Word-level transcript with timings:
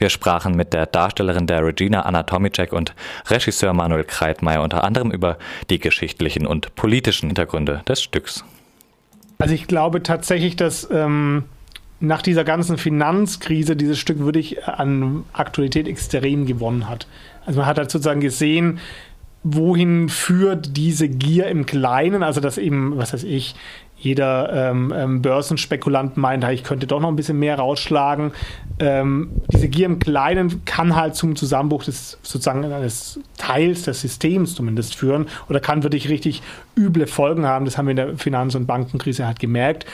Wir 0.00 0.08
sprachen 0.08 0.56
mit 0.56 0.72
der 0.72 0.86
Darstellerin 0.86 1.46
der 1.46 1.62
Regina 1.62 2.02
Anatomicek 2.02 2.72
und 2.72 2.94
Regisseur 3.28 3.74
Manuel 3.74 4.04
Kreitmeier 4.04 4.62
unter 4.62 4.82
anderem 4.82 5.10
über 5.10 5.36
die 5.68 5.78
geschichtlichen 5.78 6.46
und 6.46 6.74
politischen 6.74 7.28
Hintergründe 7.28 7.82
des 7.86 8.02
Stücks. 8.02 8.42
Also 9.38 9.54
ich 9.54 9.66
glaube 9.66 10.02
tatsächlich, 10.02 10.56
dass 10.56 10.88
ähm, 10.90 11.44
nach 12.00 12.22
dieser 12.22 12.44
ganzen 12.44 12.78
Finanzkrise 12.78 13.76
dieses 13.76 13.98
Stück 13.98 14.20
wirklich 14.20 14.64
an 14.64 15.24
Aktualität 15.34 15.86
extrem 15.86 16.46
gewonnen 16.46 16.88
hat. 16.88 17.06
Also 17.44 17.60
man 17.60 17.66
hat 17.66 17.76
halt 17.76 17.90
sozusagen 17.90 18.20
gesehen, 18.20 18.78
wohin 19.42 20.08
führt 20.08 20.78
diese 20.78 21.08
Gier 21.10 21.48
im 21.48 21.66
Kleinen, 21.66 22.22
also 22.22 22.40
dass 22.40 22.56
eben, 22.56 22.96
was 22.96 23.12
weiß 23.12 23.24
ich, 23.24 23.54
jeder 24.00 24.70
ähm, 24.70 24.94
ähm, 24.96 25.22
Börsenspekulant 25.22 26.16
meint, 26.16 26.42
ich 26.44 26.64
könnte 26.64 26.86
doch 26.86 27.00
noch 27.00 27.08
ein 27.08 27.16
bisschen 27.16 27.38
mehr 27.38 27.56
rausschlagen. 27.56 28.32
Ähm, 28.78 29.30
diese 29.52 29.68
Gier 29.68 29.84
im 29.84 29.98
Kleinen 29.98 30.64
kann 30.64 30.96
halt 30.96 31.16
zum 31.16 31.36
Zusammenbruch 31.36 31.84
des 31.84 32.18
sozusagen 32.22 32.64
eines 32.64 33.20
Teils 33.36 33.82
des 33.82 34.00
Systems 34.00 34.54
zumindest 34.54 34.94
führen 34.94 35.26
oder 35.50 35.60
kann 35.60 35.82
wirklich 35.82 36.08
richtig 36.08 36.42
üble 36.78 37.06
Folgen 37.06 37.44
haben. 37.44 37.66
Das 37.66 37.76
haben 37.76 37.86
wir 37.86 37.90
in 37.90 37.96
der 37.96 38.16
Finanz- 38.16 38.54
und 38.54 38.66
Bankenkrise 38.66 39.26
halt 39.26 39.38
gemerkt. 39.38 39.84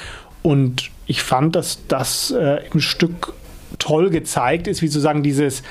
Und 0.42 0.90
ich 1.06 1.24
fand, 1.24 1.56
dass 1.56 1.88
das 1.88 2.30
äh, 2.30 2.60
im 2.72 2.78
Stück 2.78 3.32
toll 3.80 4.10
gezeigt 4.10 4.68
ist, 4.68 4.82
wie 4.82 4.88
sozusagen 4.88 5.24
dieses 5.24 5.64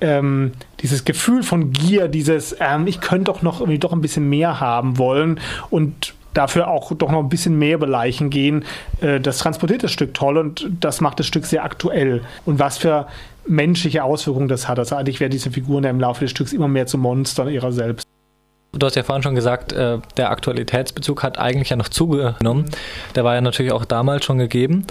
ähm, 0.00 0.52
dieses 0.80 1.04
Gefühl 1.04 1.42
von 1.42 1.72
Gier, 1.72 2.08
dieses 2.08 2.56
ähm, 2.58 2.86
ich 2.86 3.02
könnte 3.02 3.24
doch 3.24 3.42
noch 3.42 3.60
irgendwie 3.60 3.78
doch 3.78 3.92
ein 3.92 4.00
bisschen 4.00 4.28
mehr 4.30 4.60
haben 4.60 4.96
wollen 4.96 5.38
und 5.68 6.14
dafür 6.34 6.68
auch 6.68 6.92
doch 6.94 7.10
noch 7.10 7.20
ein 7.20 7.28
bisschen 7.28 7.58
mehr 7.58 7.74
über 7.74 7.86
Leichen 7.86 8.30
gehen. 8.30 8.64
Äh, 9.00 9.20
das 9.20 9.38
transportiert 9.38 9.82
das 9.82 9.92
Stück 9.92 10.14
toll 10.14 10.38
und 10.38 10.68
das 10.80 11.00
macht 11.00 11.18
das 11.18 11.26
Stück 11.26 11.46
sehr 11.46 11.64
aktuell. 11.64 12.22
Und 12.44 12.58
was 12.58 12.78
für 12.78 13.06
menschliche 13.46 14.04
Auswirkungen 14.04 14.48
das 14.48 14.68
hat. 14.68 14.78
Also 14.78 14.96
eigentlich 14.96 15.20
werden 15.20 15.32
diese 15.32 15.50
Figuren 15.50 15.84
im 15.84 16.00
Laufe 16.00 16.20
des 16.20 16.30
Stücks 16.30 16.52
immer 16.52 16.68
mehr 16.68 16.86
zu 16.86 16.98
Monstern 16.98 17.48
ihrer 17.48 17.72
selbst. 17.72 18.06
Du 18.72 18.86
hast 18.86 18.96
ja 18.96 19.02
vorhin 19.02 19.22
schon 19.22 19.34
gesagt, 19.34 19.72
äh, 19.74 19.98
der 20.16 20.30
Aktualitätsbezug 20.30 21.22
hat 21.22 21.38
eigentlich 21.38 21.68
ja 21.68 21.76
noch 21.76 21.88
zugenommen. 21.88 22.64
Der 23.14 23.22
war 23.22 23.34
ja 23.34 23.42
natürlich 23.42 23.72
auch 23.72 23.84
damals 23.84 24.24
schon 24.24 24.38
gegeben. 24.38 24.86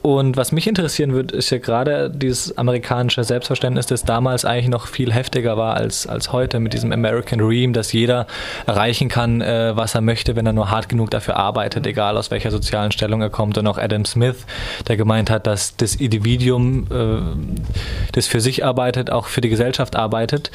Und 0.00 0.36
was 0.36 0.52
mich 0.52 0.66
interessieren 0.66 1.12
würde, 1.12 1.36
ist 1.36 1.50
ja 1.50 1.58
gerade 1.58 2.08
dieses 2.08 2.56
amerikanische 2.56 3.24
Selbstverständnis, 3.24 3.86
das 3.86 4.04
damals 4.04 4.44
eigentlich 4.44 4.68
noch 4.68 4.86
viel 4.86 5.12
heftiger 5.12 5.56
war 5.56 5.74
als, 5.74 6.06
als 6.06 6.32
heute 6.32 6.60
mit 6.60 6.72
diesem 6.72 6.92
American 6.92 7.40
Dream, 7.40 7.72
dass 7.72 7.92
jeder 7.92 8.26
erreichen 8.66 9.08
kann, 9.08 9.40
äh, 9.40 9.76
was 9.76 9.94
er 9.94 10.00
möchte, 10.00 10.36
wenn 10.36 10.46
er 10.46 10.52
nur 10.52 10.70
hart 10.70 10.88
genug 10.88 11.10
dafür 11.10 11.36
arbeitet, 11.36 11.86
egal 11.86 12.16
aus 12.16 12.30
welcher 12.30 12.50
sozialen 12.50 12.92
Stellung 12.92 13.20
er 13.22 13.30
kommt. 13.30 13.58
Und 13.58 13.66
auch 13.66 13.78
Adam 13.78 14.04
Smith, 14.04 14.46
der 14.86 14.96
gemeint 14.96 15.30
hat, 15.30 15.46
dass 15.46 15.76
das 15.76 15.96
Individuum, 15.96 16.86
äh, 16.90 18.12
das 18.12 18.28
für 18.28 18.40
sich 18.40 18.64
arbeitet, 18.64 19.10
auch 19.10 19.26
für 19.26 19.40
die 19.40 19.48
Gesellschaft 19.48 19.96
arbeitet. 19.96 20.52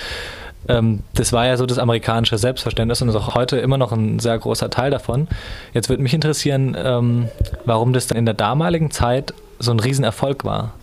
Ähm, 0.68 1.00
das 1.14 1.34
war 1.34 1.46
ja 1.46 1.58
so 1.58 1.66
das 1.66 1.78
amerikanische 1.78 2.38
Selbstverständnis 2.38 3.02
und 3.02 3.10
ist 3.10 3.16
auch 3.16 3.36
heute 3.36 3.58
immer 3.58 3.78
noch 3.78 3.92
ein 3.92 4.20
sehr 4.20 4.38
großer 4.38 4.70
Teil 4.70 4.92
davon. 4.92 5.28
Jetzt 5.74 5.90
würde 5.90 6.02
mich 6.04 6.14
interessieren, 6.14 6.76
ähm, 6.78 7.28
warum 7.66 7.94
das 7.94 8.08
dann 8.08 8.18
in 8.18 8.26
der 8.26 8.34
damaligen 8.34 8.92
Zeit 8.92 9.34
so 9.60 9.72
ein 9.72 9.80
Riesenerfolg 9.80 10.46
war. 10.46 10.74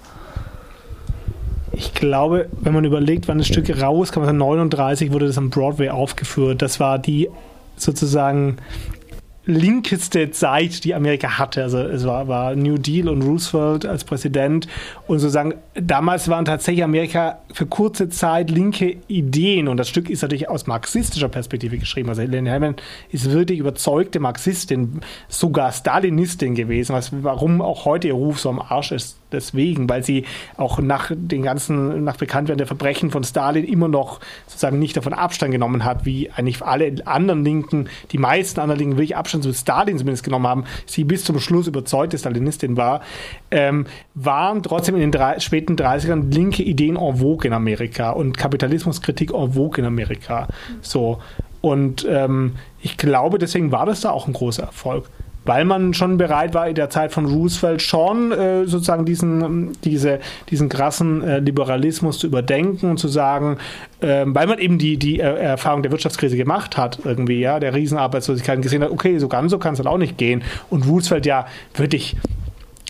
Ich 1.73 1.95
glaube, 1.95 2.48
wenn 2.61 2.75
man 2.75 2.84
überlegt, 2.84 3.28
wann 3.28 3.39
das 3.39 3.47
Stück 3.47 3.70
rauskam, 3.81 4.20
also 4.20 4.33
39 4.33 5.12
wurde 5.12 5.27
das 5.27 5.39
am 5.39 5.51
Broadway 5.51 5.89
aufgeführt. 5.89 6.62
Das 6.62 6.81
war 6.81 6.98
die 6.98 7.28
sozusagen 7.77 8.58
linkeste 9.46 10.30
Zeit, 10.30 10.84
die 10.84 10.94
Amerika 10.94 11.38
hatte. 11.38 11.62
Also 11.62 11.78
es 11.78 12.05
war, 12.05 12.28
war 12.28 12.55
New 12.55 12.78
Deal 12.78 13.08
und 13.08 13.22
Roosevelt 13.22 13.86
als 13.86 14.05
Präsident 14.05 14.69
und 15.06 15.19
sozusagen 15.19 15.55
damals 15.74 16.28
waren 16.28 16.44
tatsächlich 16.44 16.84
Amerika 16.84 17.38
für 17.52 17.66
kurze 17.66 18.08
Zeit 18.08 18.50
linke 18.50 18.96
Ideen 19.08 19.68
und 19.68 19.77
das 19.77 19.88
Stück 19.88 20.11
ist 20.11 20.22
natürlich 20.22 20.48
aus 20.48 20.66
marxistischer 20.66 21.28
Perspektive 21.28 21.78
geschrieben. 21.78 22.08
Also 22.11 22.22
Helene 22.22 22.50
Hellman 22.50 22.77
ist 23.11 23.30
wirklich 23.30 23.58
überzeugte 23.58 24.20
Marxistin, 24.20 25.00
sogar 25.29 25.73
Stalinistin 25.73 26.55
gewesen, 26.55 26.95
was, 26.95 27.11
warum 27.23 27.62
auch 27.62 27.84
heute 27.84 28.08
ihr 28.08 28.14
Ruf 28.14 28.40
so 28.40 28.50
am 28.50 28.58
Arsch 28.58 28.92
ist 28.92 29.20
deswegen, 29.33 29.89
weil 29.89 30.05
sie 30.05 30.24
auch 30.57 30.79
nach 30.80 31.11
den 31.14 31.42
ganzen, 31.42 32.05
nach 32.05 32.17
Bekanntwerden 32.17 32.58
der 32.58 32.67
Verbrechen 32.67 33.11
von 33.11 33.24
Stalin 33.24 33.64
immer 33.64 33.89
noch 33.89 34.20
sozusagen 34.46 34.79
nicht 34.79 34.96
davon 34.96 35.13
Abstand 35.13 35.52
genommen 35.52 35.85
hat, 35.85 36.05
wie 36.05 36.30
eigentlich 36.30 36.63
alle 36.63 36.95
anderen 37.05 37.45
Linken, 37.45 37.89
die 38.13 38.18
meisten 38.18 38.61
anderen 38.61 38.79
Linken 38.79 38.96
wirklich 38.96 39.17
Abstand 39.17 39.45
zu 39.45 39.52
Stalin 39.52 39.98
zumindest 39.98 40.24
genommen 40.24 40.46
haben, 40.46 40.64
sie 40.86 41.05
bis 41.05 41.24
zum 41.24 41.39
Schluss 41.41 41.67
überzeugte 41.67 42.18
Stalinistin 42.18 42.77
war, 42.77 43.01
ähm, 43.51 43.86
waren 44.14 44.63
trotzdem 44.63 44.95
in 44.95 45.01
den 45.01 45.13
drei, 45.13 45.41
späten 45.41 45.77
30ern 45.77 46.33
linke 46.33 46.62
Ideen 46.62 46.97
en 46.97 47.17
vogue 47.17 47.47
in 47.47 47.52
Amerika 47.52 48.11
und 48.11 48.36
Kapitalismuskritik 48.36 49.33
en 49.33 49.52
vogue 49.52 49.79
in 49.79 49.85
Amerika. 49.85 50.48
So. 50.80 51.18
Und 51.61 52.07
ähm, 52.08 52.55
ich 52.80 52.97
glaube, 52.97 53.39
deswegen 53.39 53.70
war 53.70 53.86
das 53.86 54.01
da 54.01 54.11
auch 54.11 54.27
ein 54.27 54.33
großer 54.33 54.62
Erfolg 54.62 55.11
weil 55.50 55.64
man 55.64 55.94
schon 55.94 56.16
bereit 56.16 56.55
war, 56.55 56.68
in 56.68 56.77
der 56.77 56.90
Zeit 56.90 57.11
von 57.11 57.27
Roosevelt 57.27 57.83
schon 57.83 58.30
äh, 58.30 58.66
sozusagen 58.66 59.05
diesen, 59.05 59.72
diese, 59.83 60.20
diesen 60.48 60.68
krassen 60.68 61.24
äh, 61.24 61.40
Liberalismus 61.40 62.20
zu 62.20 62.28
überdenken 62.28 62.88
und 62.88 62.98
zu 62.98 63.08
sagen, 63.08 63.58
äh, 64.00 64.22
weil 64.27 64.46
man 64.46 64.61
eben 64.61 64.78
die, 64.78 64.96
die 64.96 65.18
Erfahrung 65.18 65.83
der 65.83 65.90
Wirtschaftskrise 65.90 66.36
gemacht 66.36 66.77
hat, 66.77 67.00
irgendwie, 67.02 67.40
ja, 67.40 67.58
der 67.58 67.74
Riesenarbeitslosigkeit 67.74 68.62
gesehen 68.62 68.84
hat, 68.84 68.92
okay, 68.92 69.18
so 69.18 69.27
ganz 69.27 69.50
so 69.50 69.58
kann 69.58 69.72
es 69.72 69.80
halt 69.80 69.88
auch 69.88 69.98
nicht 69.98 70.18
gehen. 70.18 70.44
Und 70.68 70.86
Roosevelt 70.86 71.27
ja 71.27 71.46
wirklich 71.74 72.14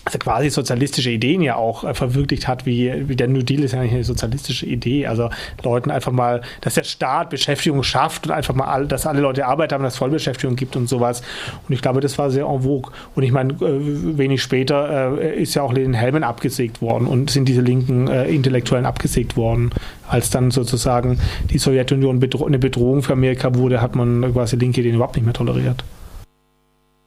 also 0.03 0.17
quasi 0.17 0.49
sozialistische 0.49 1.11
Ideen 1.11 1.41
ja 1.41 1.55
auch 1.55 1.83
äh, 1.83 1.93
verwirklicht 1.93 2.47
hat, 2.47 2.65
wie, 2.65 3.07
wie 3.07 3.15
der 3.15 3.27
New 3.27 3.43
Deal 3.43 3.63
ist 3.63 3.73
ja 3.73 3.79
eigentlich 3.79 3.93
eine 3.93 4.03
sozialistische 4.03 4.65
Idee. 4.65 5.05
Also 5.05 5.29
Leuten 5.63 5.91
einfach 5.91 6.11
mal, 6.11 6.41
dass 6.61 6.73
der 6.73 6.83
Staat 6.83 7.29
Beschäftigung 7.29 7.83
schafft 7.83 8.25
und 8.25 8.33
einfach 8.33 8.55
mal, 8.55 8.65
all, 8.65 8.87
dass 8.87 9.05
alle 9.05 9.21
Leute 9.21 9.45
Arbeit 9.45 9.73
haben, 9.73 9.83
dass 9.83 9.93
es 9.93 9.99
Vollbeschäftigung 9.99 10.55
gibt 10.55 10.75
und 10.75 10.89
sowas. 10.89 11.21
Und 11.67 11.73
ich 11.73 11.81
glaube, 11.81 12.01
das 12.01 12.17
war 12.17 12.31
sehr 12.31 12.45
en 12.45 12.63
vogue. 12.63 12.91
Und 13.15 13.23
ich 13.23 13.31
meine, 13.31 13.53
äh, 13.53 14.17
wenig 14.17 14.41
später 14.41 15.21
äh, 15.21 15.41
ist 15.41 15.53
ja 15.53 15.61
auch 15.61 15.73
Lenin 15.73 15.93
Helmen 15.93 16.23
abgesägt 16.23 16.81
worden 16.81 17.05
und 17.05 17.29
sind 17.29 17.47
diese 17.47 17.61
linken 17.61 18.07
äh, 18.07 18.27
Intellektuellen 18.27 18.85
abgesägt 18.87 19.37
worden. 19.37 19.69
Als 20.09 20.31
dann 20.31 20.49
sozusagen 20.49 21.19
die 21.51 21.59
Sowjetunion 21.59 22.19
bedro 22.19 22.45
eine 22.45 22.59
Bedrohung 22.59 23.03
für 23.03 23.13
Amerika 23.13 23.53
wurde, 23.55 23.81
hat 23.81 23.95
man 23.95 24.33
quasi 24.33 24.55
linke 24.55 24.81
Ideen 24.81 24.95
überhaupt 24.95 25.15
nicht 25.15 25.25
mehr 25.25 25.33
toleriert. 25.33 25.83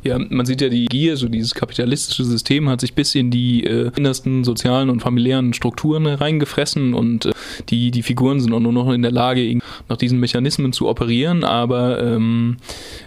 Ja, 0.04 0.18
man 0.18 0.44
sieht 0.44 0.60
ja 0.60 0.68
die 0.68 0.84
Gier, 0.84 1.16
so 1.16 1.28
dieses 1.28 1.54
kapitalistische 1.54 2.24
System 2.24 2.68
hat 2.68 2.82
sich 2.82 2.94
bis 2.94 3.14
in 3.14 3.30
die 3.30 3.64
äh, 3.64 3.90
innersten 3.96 4.44
sozialen 4.44 4.90
und 4.90 5.00
familiären 5.00 5.54
Strukturen 5.54 6.06
reingefressen 6.06 6.92
und 6.92 7.24
äh, 7.24 7.32
die, 7.70 7.90
die 7.90 8.02
Figuren 8.02 8.38
sind 8.38 8.52
auch 8.52 8.60
nur 8.60 8.72
noch 8.72 8.92
in 8.92 9.00
der 9.00 9.10
Lage, 9.10 9.58
nach 9.88 9.96
diesen 9.96 10.20
Mechanismen 10.20 10.74
zu 10.74 10.88
operieren, 10.88 11.42
aber 11.42 12.02
ähm, 12.02 12.58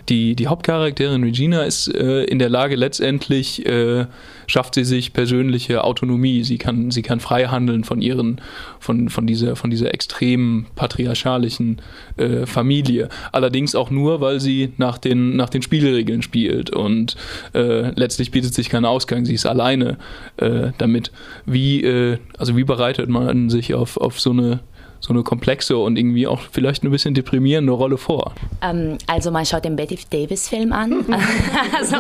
die, 0.10 0.36
die 0.36 0.48
Hauptcharakterin 0.48 1.24
Regina 1.24 1.64
ist 1.64 1.94
äh, 1.94 2.24
in 2.24 2.40
der 2.40 2.50
Lage 2.50 2.76
letztendlich 2.76 3.66
äh, 3.66 4.06
schafft 4.48 4.76
sie 4.76 4.86
sich 4.86 5.14
persönliche 5.14 5.84
Autonomie. 5.84 6.44
Sie 6.44 6.58
kann, 6.58 6.92
sie 6.92 7.02
kann 7.02 7.20
frei 7.20 7.46
handeln 7.46 7.84
von 7.84 8.02
ihren, 8.02 8.40
von, 8.80 9.10
von 9.10 9.28
dieser, 9.28 9.56
von 9.56 9.70
dieser 9.70 9.94
extrem 9.94 10.66
patriarchalischen 10.76 11.82
äh, 12.16 12.46
Familie. 12.46 13.10
Allerdings 13.32 13.76
auch 13.76 13.90
nur, 13.90 14.22
weil 14.22 14.40
sie 14.40 14.74
nach 14.78 14.98
den, 14.98 15.36
nach 15.36 15.50
den 15.50 15.62
Spielregeln 15.62 16.22
spielt 16.22 16.70
und 16.70 17.18
äh, 17.54 17.92
letztlich 18.00 18.32
bietet 18.32 18.54
sich 18.54 18.70
kein 18.70 18.86
Ausgang. 18.86 19.26
Sie 19.26 19.34
ist 19.34 19.46
alleine 19.46 19.98
äh, 20.38 20.72
damit. 20.78 21.12
Wie, 21.46 21.84
äh, 21.84 22.18
also 22.38 22.56
wie 22.56 22.64
bereitet 22.64 23.10
man 23.10 23.50
sich 23.50 23.74
auf, 23.74 23.98
auf 23.98 24.20
so 24.20 24.32
eine 24.32 24.62
so 25.00 25.14
eine 25.14 25.24
komplexe 25.24 25.78
und 25.78 25.98
irgendwie 25.98 26.28
auch 26.28 26.42
vielleicht 26.52 26.84
ein 26.84 26.92
bisschen 26.92 27.14
deprimierende 27.14 27.72
Rolle 27.72 27.98
vor? 27.98 28.34
Ähm, 28.62 28.98
also 29.08 29.32
man 29.32 29.46
schaut 29.46 29.66
den 29.66 29.76
Betty 29.76 29.98
Davis 30.10 30.50
Film 30.50 30.74
an. 30.74 31.06
also 31.78 31.98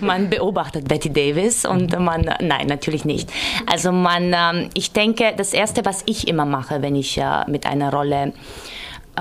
man 0.00 0.30
beobachtet 0.30 0.88
Betty 0.88 1.12
Davis 1.12 1.64
und 1.64 1.98
man, 1.98 2.22
nein, 2.40 2.66
natürlich 2.66 3.04
nicht. 3.04 3.30
Also 3.66 3.92
man, 3.92 4.32
ähm, 4.34 4.70
ich 4.74 4.92
denke, 4.92 5.32
das 5.36 5.52
Erste, 5.52 5.84
was 5.84 6.02
ich 6.06 6.28
immer 6.28 6.46
mache, 6.46 6.82
wenn 6.82 6.96
ich 6.96 7.18
äh, 7.18 7.48
mit 7.48 7.66
einer 7.66 7.92
Rolle, 7.92 8.32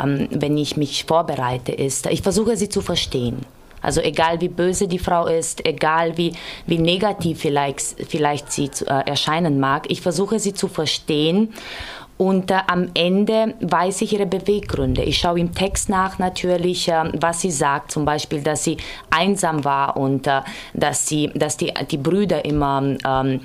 ähm, 0.02 0.28
wenn 0.32 0.58
ich 0.58 0.78
mich 0.78 1.06
vorbereite, 1.06 1.72
ist, 1.72 2.06
ich 2.08 2.22
versuche 2.22 2.56
sie 2.58 2.70
zu 2.70 2.82
verstehen. 2.82 3.46
Also 3.82 4.00
egal 4.02 4.42
wie 4.42 4.48
böse 4.48 4.88
die 4.88 5.00
Frau 5.00 5.26
ist, 5.26 5.66
egal 5.66 6.18
wie, 6.18 6.34
wie 6.68 6.78
negativ 6.78 7.40
vielleicht, 7.40 7.96
vielleicht 8.08 8.52
sie 8.52 8.70
zu, 8.70 8.86
äh, 8.86 9.10
erscheinen 9.10 9.60
mag, 9.60 9.90
ich 9.90 10.02
versuche 10.02 10.40
sie 10.40 10.54
zu 10.54 10.68
verstehen 10.68 11.54
und 12.22 12.52
äh, 12.52 12.60
am 12.68 12.92
Ende 12.94 13.56
weiß 13.62 14.04
ich 14.04 14.14
ihre 14.14 14.28
Beweggründe. 14.28 15.02
Ich 15.02 15.18
schaue 15.18 15.40
im 15.40 15.56
Text 15.56 15.90
nach 15.90 16.20
natürlich, 16.20 16.88
äh, 16.88 17.06
was 17.20 17.42
sie 17.42 17.50
sagt. 17.50 17.90
Zum 17.90 18.06
Beispiel, 18.06 18.44
dass 18.44 18.64
sie 18.64 18.78
einsam 19.10 19.66
war 19.66 19.98
und 19.98 20.28
äh, 20.28 20.42
dass, 20.76 21.08
sie, 21.08 21.32
dass 21.34 21.58
die, 21.58 21.74
die 21.90 21.98
Brüder 21.98 22.46
immer... 22.46 22.96
Ähm, 23.04 23.40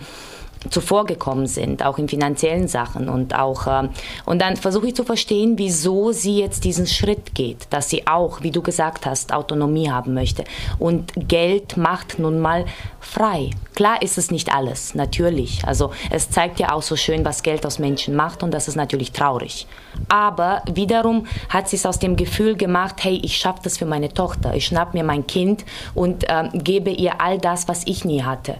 zuvorgekommen 0.70 1.46
sind, 1.46 1.84
auch 1.84 1.98
in 1.98 2.08
finanziellen 2.08 2.68
Sachen 2.68 3.08
und 3.08 3.34
auch 3.34 3.66
äh, 3.66 3.88
und 4.24 4.40
dann 4.40 4.56
versuche 4.56 4.88
ich 4.88 4.94
zu 4.94 5.04
verstehen, 5.04 5.54
wieso 5.56 6.12
sie 6.12 6.38
jetzt 6.38 6.64
diesen 6.64 6.86
Schritt 6.86 7.34
geht, 7.34 7.66
dass 7.70 7.90
sie 7.90 8.06
auch, 8.06 8.42
wie 8.42 8.50
du 8.50 8.62
gesagt 8.62 9.06
hast, 9.06 9.32
Autonomie 9.32 9.90
haben 9.90 10.14
möchte 10.14 10.44
und 10.78 11.12
Geld 11.16 11.76
macht 11.76 12.18
nun 12.18 12.40
mal 12.40 12.64
frei. 13.00 13.50
Klar 13.74 14.02
ist 14.02 14.18
es 14.18 14.30
nicht 14.30 14.54
alles, 14.54 14.94
natürlich. 14.94 15.64
Also 15.64 15.90
es 16.10 16.30
zeigt 16.30 16.58
ja 16.60 16.72
auch 16.72 16.82
so 16.82 16.96
schön, 16.96 17.24
was 17.24 17.42
Geld 17.42 17.64
aus 17.66 17.78
Menschen 17.78 18.16
macht 18.16 18.42
und 18.42 18.52
das 18.52 18.68
ist 18.68 18.76
natürlich 18.76 19.12
traurig. 19.12 19.66
Aber 20.08 20.62
wiederum 20.72 21.26
hat 21.48 21.68
sie 21.68 21.76
es 21.76 21.86
aus 21.86 21.98
dem 21.98 22.16
Gefühl 22.16 22.56
gemacht, 22.56 22.96
hey, 23.00 23.20
ich 23.22 23.36
schaffe 23.36 23.60
das 23.62 23.78
für 23.78 23.86
meine 23.86 24.12
Tochter, 24.12 24.54
ich 24.54 24.66
schnapp 24.66 24.94
mir 24.94 25.04
mein 25.04 25.26
Kind 25.26 25.64
und 25.94 26.24
äh, 26.24 26.48
gebe 26.54 26.90
ihr 26.90 27.20
all 27.20 27.38
das, 27.38 27.68
was 27.68 27.82
ich 27.86 28.04
nie 28.04 28.22
hatte. 28.22 28.56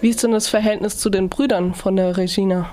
Wie 0.00 0.10
ist 0.10 0.22
denn 0.22 0.32
das 0.32 0.48
Verhältnis 0.48 0.98
zu 0.98 1.10
den 1.10 1.28
Brüdern 1.28 1.74
von 1.74 1.96
der 1.96 2.16
Regina? 2.16 2.70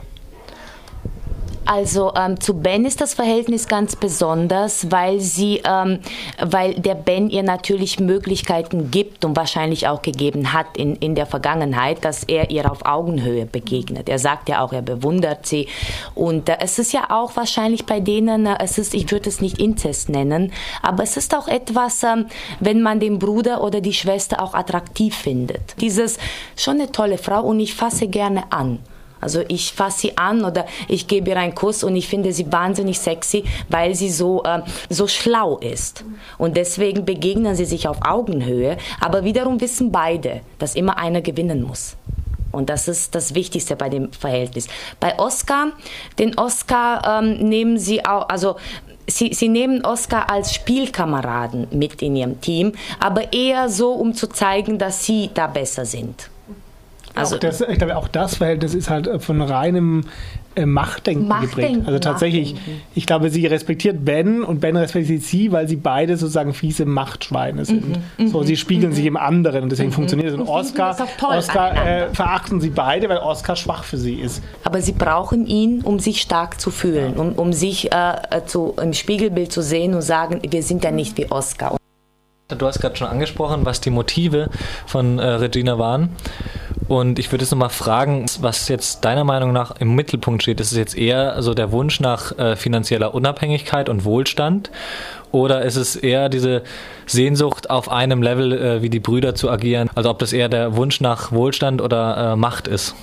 Also 1.66 2.14
ähm, 2.16 2.40
zu 2.40 2.56
Ben 2.56 2.86
ist 2.86 3.00
das 3.00 3.14
Verhältnis 3.14 3.68
ganz 3.68 3.96
besonders, 3.96 4.92
weil 4.92 5.20
sie, 5.20 5.62
ähm, 5.66 6.00
weil 6.40 6.74
der 6.76 6.96
Ben 6.96 7.30
ihr 7.30 7.44
natürlich 7.44 8.00
Möglichkeiten 8.00 8.92
gibt 8.92 9.24
und 9.24 9.36
wahrscheinlich 9.36 9.88
auch 9.88 10.02
gegeben 10.02 10.52
hat 10.54 10.78
in, 10.78 10.96
in 10.98 11.16
der 11.16 11.26
Vergangenheit, 11.26 12.04
dass 12.04 12.24
er 12.24 12.52
ihr 12.52 12.70
auf 12.70 12.86
Augenhöhe 12.86 13.46
begegnet. 13.46 14.10
Er 14.10 14.20
sagt 14.20 14.50
ja 14.50 14.62
auch, 14.62 14.74
er 14.74 14.82
bewundert 14.82 15.46
sie 15.46 15.68
und 16.16 16.50
äh, 16.50 16.58
es 16.60 16.80
ist 16.80 16.92
ja 16.92 17.10
auch 17.10 17.36
wahrscheinlich 17.36 17.86
bei 17.86 18.00
denen, 18.00 18.46
äh, 18.46 18.58
es 18.60 18.78
ist, 18.78 18.94
ich 18.94 19.10
würde 19.12 19.30
es 19.30 19.40
nicht 19.40 19.60
Inzest 19.60 20.10
nennen, 20.10 20.52
aber 20.82 21.04
es 21.04 21.16
ist 21.16 21.34
auch 21.34 21.48
etwas, 21.48 22.04
ähm, 22.04 22.28
wenn 22.60 22.82
man 22.82 23.00
den 23.00 23.20
Bruder 23.20 23.64
oder 23.64 23.80
die 23.80 23.94
Schwester 23.94 24.42
auch 24.42 24.54
attraktiv 24.54 25.16
findet. 25.16 25.80
Dieses 25.80 26.18
schon 26.58 26.76
eine 26.76 26.92
tolle 26.92 27.18
Frau 27.18 27.42
und 27.42 27.60
ich 27.60 27.74
fasse 27.74 28.08
gerne 28.08 28.52
an. 28.52 28.80
Also 29.24 29.42
ich 29.48 29.72
fasse 29.72 30.00
sie 30.02 30.18
an 30.18 30.44
oder 30.44 30.66
ich 30.88 31.08
gebe 31.08 31.30
ihr 31.30 31.38
einen 31.38 31.56
Kuss 31.56 31.84
und 31.84 31.96
ich 31.96 32.08
finde 32.08 32.34
sie 32.34 32.52
wahnsinnig 32.52 33.00
sexy, 33.00 33.46
weil 33.70 33.96
sie 33.96 34.10
so, 34.10 34.44
äh, 34.44 34.62
so 34.90 35.08
schlau 35.08 35.58
ist. 35.58 36.04
Und 36.38 36.58
deswegen 36.58 37.06
begegnen 37.06 37.56
sie 37.56 37.66
sich 37.66 37.88
auf 37.88 37.98
Augenhöhe. 38.06 38.78
Aber 39.00 39.24
wiederum 39.24 39.62
wissen 39.62 39.92
beide, 39.92 40.42
dass 40.60 40.76
immer 40.76 40.98
einer 40.98 41.22
gewinnen 41.22 41.64
muss. 41.64 41.96
Und 42.52 42.70
das 42.70 42.88
ist 42.88 43.16
das 43.16 43.34
Wichtigste 43.34 43.76
bei 43.76 43.90
dem 43.90 44.12
Verhältnis. 44.12 44.68
Bei 45.00 45.18
Oscar, 45.18 45.72
den 46.20 46.38
Oscar 46.38 47.24
ähm, 47.24 47.50
nehmen 47.50 47.80
sie 47.80 48.06
auch, 48.06 48.30
also 48.30 48.58
Sie, 49.06 49.34
sie, 49.34 49.50
nehmen 49.50 49.84
Oscar 49.84 50.30
als 50.30 50.54
Spielkameraden 50.54 51.68
mit 51.72 52.02
in 52.02 52.16
ihrem 52.16 52.40
Team, 52.40 52.72
aber 53.02 53.34
eher 53.34 53.68
so, 53.68 53.92
um 53.92 54.14
zu 54.14 54.28
zeigen, 54.28 54.78
dass 54.78 55.04
sie 55.06 55.30
da 55.34 55.48
besser 55.48 55.84
sind. 55.84 56.30
Also 57.16 57.38
das, 57.38 57.62
ich 57.62 57.78
glaube, 57.78 57.96
auch 57.96 58.08
das 58.08 58.36
Verhältnis 58.36 58.74
ist 58.74 58.90
halt 58.90 59.22
von 59.22 59.42
reinem 59.42 60.06
äh, 60.56 60.66
Machtdenken, 60.66 61.28
Machtdenken, 61.28 61.58
geprägt. 61.58 61.88
Also 61.88 62.00
tatsächlich, 62.00 62.54
Machtdenken. 62.54 62.82
ich 62.96 63.06
glaube, 63.06 63.30
sie 63.30 63.46
respektiert 63.46 64.04
Ben 64.04 64.44
und 64.44 64.62
Ben 64.62 64.76
respektiert 64.76 65.24
sie, 65.24 65.52
weil 65.52 65.68
sie 65.68 65.76
beide 65.76 66.18
sozusagen 66.18 66.54
fiese 66.54 66.86
Machtschweine 66.86 67.66
sind. 67.66 68.02
Mhm, 68.18 68.28
so, 68.28 68.44
sie 68.44 68.58
spiegeln 68.58 68.92
mhm. 68.92 68.96
sich 68.96 69.06
im 69.06 69.18
anderen 69.18 69.64
und 69.64 69.72
deswegen 69.72 69.90
mhm. 69.90 69.94
funktioniert 69.94 70.30
es. 70.30 70.36
Und 70.36 70.48
Oscar, 70.48 70.96
Oscar 71.22 71.86
äh, 71.86 72.14
verachten 72.14 72.62
sie 72.62 72.70
beide, 72.70 73.10
weil 73.10 73.18
Oscar 73.18 73.56
schwach 73.56 73.84
für 73.84 73.98
sie 73.98 74.16
ist. 74.16 74.42
Aber 74.64 74.82
sie 74.82 74.94
brauchen 74.94 75.46
ihn, 75.46 75.82
um 75.82 76.00
sich 76.00 76.22
stark 76.22 76.60
zu 76.60 76.72
fühlen, 76.72 77.14
um, 77.14 77.34
um 77.34 77.54
sich 77.54 77.92
äh, 77.92 78.14
äh 78.30 78.46
zu, 78.46 78.76
im 78.82 78.94
Spiegelbild 78.94 79.52
zu 79.52 79.62
sehen 79.62 79.94
und 79.94 80.02
sagen, 80.02 80.42
wir 80.48 80.64
sind 80.64 80.84
ja 80.84 80.92
nicht 80.92 81.18
wie 81.18 81.30
Oscar. 81.32 81.78
Du 82.50 82.68
hast 82.68 82.80
gerade 82.80 82.96
schon 82.96 83.08
angesprochen, 83.08 83.66
was 83.66 83.82
die 83.82 83.90
Motive 83.90 84.50
von 84.86 85.18
äh, 85.18 85.26
Regina 85.26 85.80
waren. 85.80 86.10
Und 86.88 87.20
ich 87.20 87.32
würde 87.32 87.44
jetzt 87.44 87.52
nochmal 87.52 87.70
fragen, 87.70 88.26
was 88.42 88.68
jetzt 88.68 89.06
deiner 89.06 89.24
Meinung 89.24 89.54
nach 89.54 89.76
im 89.80 89.96
Mittelpunkt 89.96 90.44
steht. 90.44 90.60
Ist 90.60 90.72
es 90.72 90.78
jetzt 90.78 90.98
eher 90.98 91.42
so 91.42 91.54
der 91.54 91.72
Wunsch 91.72 92.00
nach 92.00 92.38
äh, 92.38 92.56
finanzieller 92.56 93.14
Unabhängigkeit 93.14 93.90
und 93.90 94.06
Wohlstand? 94.06 94.70
Oder 95.32 95.64
ist 95.64 95.78
es 95.78 95.96
eher 95.96 96.30
diese 96.30 96.62
Sehnsucht, 97.08 97.70
auf 97.70 97.90
einem 97.90 98.22
Level 98.22 98.54
äh, 98.54 98.82
wie 98.82 98.90
die 98.90 99.00
Brüder 99.00 99.34
zu 99.34 99.50
agieren? 99.50 99.90
Also 99.96 100.10
ob 100.10 100.20
das 100.20 100.34
eher 100.34 100.50
der 100.50 100.76
Wunsch 100.76 101.02
nach 101.02 101.32
Wohlstand 101.32 101.82
oder 101.82 102.34
äh, 102.34 102.36
Macht 102.36 102.68
ist? 102.68 102.96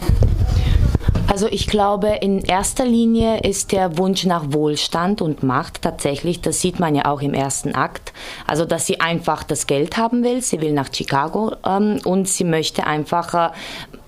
Also 1.30 1.46
ich 1.46 1.68
glaube, 1.68 2.08
in 2.22 2.40
erster 2.40 2.84
Linie 2.84 3.38
ist 3.38 3.70
der 3.70 3.98
Wunsch 3.98 4.26
nach 4.26 4.46
Wohlstand 4.48 5.22
und 5.22 5.44
Macht 5.44 5.82
tatsächlich, 5.82 6.40
das 6.40 6.60
sieht 6.60 6.80
man 6.80 6.96
ja 6.96 7.04
auch 7.04 7.22
im 7.22 7.34
ersten 7.34 7.76
Akt, 7.76 8.12
also 8.48 8.64
dass 8.64 8.88
sie 8.88 9.00
einfach 9.00 9.44
das 9.44 9.68
Geld 9.68 9.96
haben 9.96 10.24
will, 10.24 10.42
sie 10.42 10.60
will 10.60 10.72
nach 10.72 10.92
Chicago 10.92 11.52
ähm, 11.64 12.00
und 12.02 12.26
sie 12.26 12.42
möchte 12.42 12.84
einfach 12.84 13.52
äh, 13.52 13.52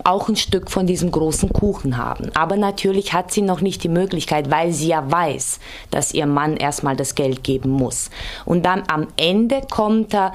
auch 0.02 0.28
ein 0.28 0.34
Stück 0.34 0.68
von 0.68 0.88
diesem 0.88 1.12
großen 1.12 1.52
Kuchen 1.52 1.96
haben. 1.96 2.32
Aber 2.34 2.56
natürlich 2.56 3.12
hat 3.12 3.30
sie 3.30 3.42
noch 3.42 3.60
nicht 3.60 3.84
die 3.84 3.88
Möglichkeit, 3.88 4.50
weil 4.50 4.72
sie 4.72 4.88
ja 4.88 5.08
weiß, 5.08 5.60
dass 5.92 6.12
ihr 6.12 6.26
Mann 6.26 6.56
erstmal 6.56 6.96
das 6.96 7.14
Geld 7.14 7.44
geben 7.44 7.70
muss. 7.70 8.10
Und 8.46 8.66
dann 8.66 8.82
am 8.88 9.06
Ende 9.16 9.60
kommt 9.70 10.12
äh, 10.12 10.30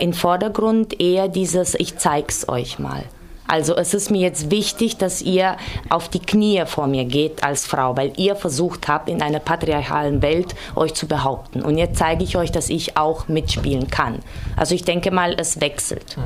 in 0.00 0.12
Vordergrund 0.12 1.00
eher 1.00 1.28
dieses 1.28 1.76
Ich 1.76 1.96
zeig's 1.96 2.48
euch 2.48 2.80
mal. 2.80 3.04
Also 3.46 3.76
es 3.76 3.94
ist 3.94 4.10
mir 4.10 4.20
jetzt 4.20 4.50
wichtig, 4.50 4.96
dass 4.96 5.20
ihr 5.20 5.56
auf 5.90 6.08
die 6.08 6.20
Knie 6.20 6.62
vor 6.66 6.86
mir 6.86 7.04
geht 7.04 7.44
als 7.44 7.66
Frau, 7.66 7.96
weil 7.96 8.12
ihr 8.16 8.36
versucht 8.36 8.88
habt, 8.88 9.08
in 9.08 9.20
einer 9.22 9.38
patriarchalen 9.38 10.22
Welt 10.22 10.54
euch 10.76 10.94
zu 10.94 11.06
behaupten. 11.06 11.62
Und 11.62 11.76
jetzt 11.76 11.98
zeige 11.98 12.24
ich 12.24 12.36
euch, 12.36 12.50
dass 12.50 12.70
ich 12.70 12.96
auch 12.96 13.28
mitspielen 13.28 13.88
kann. 13.88 14.20
Also 14.56 14.74
ich 14.74 14.84
denke 14.84 15.10
mal, 15.10 15.34
es 15.38 15.60
wechselt. 15.60 16.16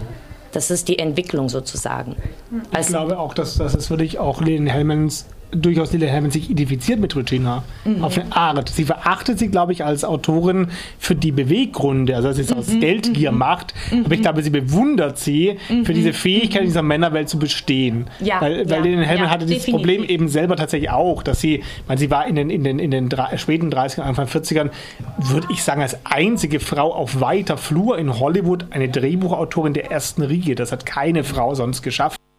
Das 0.52 0.70
ist 0.70 0.88
die 0.88 0.98
Entwicklung 0.98 1.48
sozusagen. 1.48 2.16
Ich 2.70 2.76
also, 2.76 2.92
glaube 2.92 3.18
auch, 3.18 3.34
dass 3.34 3.56
das 3.58 3.74
ist 3.74 3.90
wirklich 3.90 4.18
auch 4.18 4.40
Lynn 4.40 4.66
Hellmans 4.66 5.26
durchaus 5.50 5.92
Lila 5.92 6.10
Hammond 6.10 6.32
sich 6.32 6.50
identifiziert 6.50 7.00
mit 7.00 7.14
Regina 7.16 7.64
mhm. 7.84 8.04
auf 8.04 8.18
eine 8.18 8.34
Art. 8.34 8.68
Sie 8.68 8.84
verachtet 8.84 9.38
sie, 9.38 9.48
glaube 9.48 9.72
ich, 9.72 9.84
als 9.84 10.04
Autorin 10.04 10.68
für 10.98 11.14
die 11.14 11.32
Beweggründe, 11.32 12.14
also 12.14 12.28
dass 12.28 12.36
sie 12.36 12.42
es 12.42 12.52
aus 12.52 12.68
mhm. 12.68 12.80
Geldgier 12.80 13.32
mhm. 13.32 13.38
macht. 13.38 13.74
Mhm. 13.90 14.04
Aber 14.04 14.14
ich 14.14 14.22
glaube, 14.22 14.42
sie 14.42 14.50
bewundert 14.50 15.18
sie 15.18 15.56
für 15.84 15.94
diese 15.94 16.10
mhm. 16.10 16.14
Fähigkeit, 16.14 16.62
in 16.62 16.68
dieser 16.68 16.82
Männerwelt 16.82 17.28
zu 17.28 17.38
bestehen. 17.38 18.06
Ja, 18.20 18.40
weil 18.40 18.68
weil 18.68 18.78
ja, 18.78 18.96
Lila 18.96 19.06
Hammond 19.06 19.20
ja, 19.20 19.30
hatte 19.30 19.46
dieses 19.46 19.64
definitiv. 19.64 19.74
Problem 19.74 20.08
eben 20.08 20.28
selber 20.28 20.56
tatsächlich 20.56 20.90
auch, 20.90 21.22
dass 21.22 21.40
sie, 21.40 21.62
weil 21.86 21.98
sie 21.98 22.10
war 22.10 22.26
in 22.26 22.34
den, 22.34 22.50
in 22.50 22.64
den, 22.64 22.78
in 22.78 22.90
den 22.90 23.08
späten 23.36 23.72
30ern, 23.72 24.02
Anfang 24.02 24.26
40ern, 24.26 24.70
würde 25.18 25.48
ich 25.50 25.62
sagen, 25.62 25.82
als 25.82 25.98
einzige 26.04 26.60
Frau 26.60 26.92
auf 26.92 27.20
weiter 27.20 27.56
Flur 27.56 27.98
in 27.98 28.18
Hollywood 28.18 28.66
eine 28.70 28.88
Drehbuchautorin 28.88 29.72
der 29.72 29.90
ersten 29.90 30.22
Riege. 30.22 30.54
Das 30.54 30.72
hat 30.72 30.86
keine 30.86 31.24
Frau 31.24 31.54
sonst 31.54 31.82
geschafft. 31.82 32.17